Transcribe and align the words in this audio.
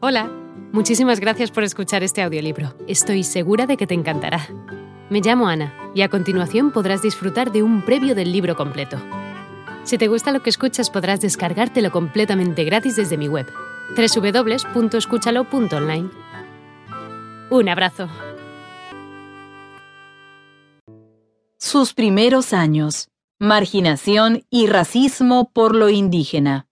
Hola, 0.00 0.30
muchísimas 0.70 1.18
gracias 1.18 1.50
por 1.50 1.64
escuchar 1.64 2.04
este 2.04 2.22
audiolibro. 2.22 2.72
Estoy 2.86 3.24
segura 3.24 3.66
de 3.66 3.76
que 3.76 3.88
te 3.88 3.94
encantará. 3.94 4.46
Me 5.10 5.20
llamo 5.20 5.48
Ana 5.48 5.74
y 5.92 6.02
a 6.02 6.08
continuación 6.08 6.70
podrás 6.70 7.02
disfrutar 7.02 7.50
de 7.50 7.64
un 7.64 7.84
previo 7.84 8.14
del 8.14 8.30
libro 8.30 8.54
completo. 8.54 8.96
Si 9.82 9.98
te 9.98 10.06
gusta 10.06 10.30
lo 10.30 10.40
que 10.40 10.50
escuchas 10.50 10.88
podrás 10.88 11.20
descargártelo 11.20 11.90
completamente 11.90 12.62
gratis 12.62 12.94
desde 12.94 13.16
mi 13.16 13.26
web, 13.26 13.48
www.escúchalo.online. 13.96 16.10
Un 17.50 17.68
abrazo. 17.68 18.08
Sus 21.58 21.92
primeros 21.92 22.52
años. 22.52 23.08
Marginación 23.40 24.44
y 24.48 24.68
racismo 24.68 25.50
por 25.52 25.74
lo 25.74 25.88
indígena. 25.88 26.67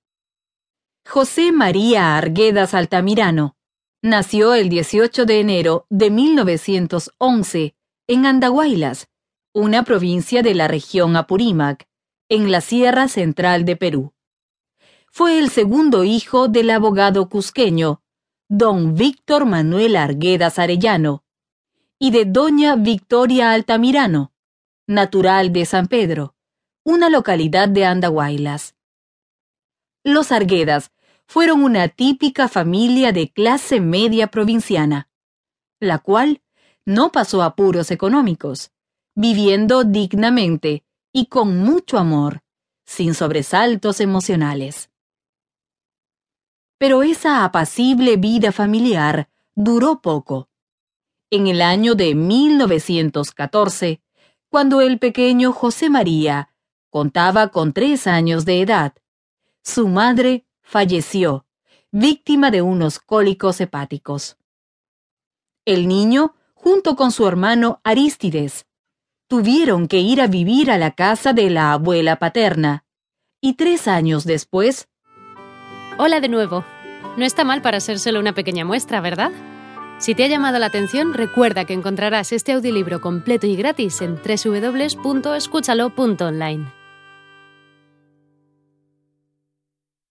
José 1.08 1.52
María 1.52 2.16
Arguedas 2.16 2.74
Altamirano 2.74 3.56
nació 4.02 4.54
el 4.54 4.68
18 4.68 5.24
de 5.24 5.38
enero 5.38 5.86
de 5.88 6.10
1911 6.10 7.76
en 8.08 8.26
Andahuaylas, 8.26 9.08
una 9.54 9.84
provincia 9.84 10.42
de 10.42 10.54
la 10.54 10.66
región 10.66 11.16
Apurímac, 11.16 11.86
en 12.28 12.50
la 12.50 12.60
Sierra 12.60 13.06
Central 13.06 13.64
de 13.64 13.76
Perú. 13.76 14.14
Fue 15.08 15.38
el 15.38 15.50
segundo 15.50 16.02
hijo 16.02 16.48
del 16.48 16.70
abogado 16.70 17.28
cusqueño, 17.28 18.02
don 18.48 18.94
Víctor 18.94 19.46
Manuel 19.46 19.94
Arguedas 19.94 20.58
Arellano, 20.58 21.24
y 22.00 22.10
de 22.10 22.24
doña 22.24 22.74
Victoria 22.74 23.52
Altamirano, 23.52 24.32
natural 24.88 25.52
de 25.52 25.66
San 25.66 25.86
Pedro, 25.86 26.34
una 26.84 27.08
localidad 27.10 27.68
de 27.68 27.84
Andahuaylas. 27.84 28.74
Los 30.04 30.30
Arguedas 30.30 30.92
fueron 31.26 31.62
una 31.62 31.88
típica 31.88 32.48
familia 32.48 33.12
de 33.12 33.30
clase 33.30 33.80
media 33.80 34.28
provinciana, 34.28 35.08
la 35.80 35.98
cual 35.98 36.42
no 36.84 37.10
pasó 37.12 37.42
apuros 37.42 37.90
económicos, 37.90 38.70
viviendo 39.14 39.84
dignamente 39.84 40.84
y 41.12 41.26
con 41.26 41.58
mucho 41.58 41.98
amor, 41.98 42.42
sin 42.84 43.14
sobresaltos 43.14 44.00
emocionales. 44.00 44.90
Pero 46.78 47.02
esa 47.02 47.44
apacible 47.44 48.16
vida 48.16 48.52
familiar 48.52 49.28
duró 49.54 50.00
poco. 50.00 50.48
En 51.30 51.48
el 51.48 51.60
año 51.62 51.94
de 51.94 52.14
1914, 52.14 54.00
cuando 54.48 54.80
el 54.80 54.98
pequeño 54.98 55.52
José 55.52 55.90
María 55.90 56.54
contaba 56.90 57.48
con 57.48 57.72
tres 57.72 58.06
años 58.06 58.44
de 58.44 58.60
edad, 58.60 58.94
su 59.62 59.88
madre 59.88 60.45
falleció, 60.66 61.46
víctima 61.92 62.50
de 62.50 62.60
unos 62.60 62.98
cólicos 62.98 63.60
hepáticos. 63.60 64.36
El 65.64 65.86
niño, 65.86 66.34
junto 66.54 66.96
con 66.96 67.12
su 67.12 67.26
hermano 67.26 67.80
Arístides, 67.84 68.66
tuvieron 69.28 69.86
que 69.86 70.00
ir 70.00 70.20
a 70.20 70.26
vivir 70.26 70.70
a 70.70 70.76
la 70.76 70.90
casa 70.90 71.32
de 71.32 71.50
la 71.50 71.72
abuela 71.72 72.18
paterna, 72.18 72.84
y 73.40 73.54
tres 73.54 73.88
años 73.88 74.24
después... 74.24 74.88
Hola 75.98 76.20
de 76.20 76.28
nuevo. 76.28 76.64
No 77.16 77.24
está 77.24 77.44
mal 77.44 77.62
para 77.62 77.80
ser 77.80 77.98
solo 77.98 78.20
una 78.20 78.34
pequeña 78.34 78.64
muestra, 78.64 79.00
¿verdad? 79.00 79.30
Si 79.98 80.14
te 80.14 80.24
ha 80.24 80.28
llamado 80.28 80.58
la 80.58 80.66
atención, 80.66 81.14
recuerda 81.14 81.64
que 81.64 81.72
encontrarás 81.72 82.32
este 82.32 82.52
audiolibro 82.52 83.00
completo 83.00 83.46
y 83.46 83.56
gratis 83.56 84.02
en 84.02 84.16
www.escúchalo.online. 84.16 86.75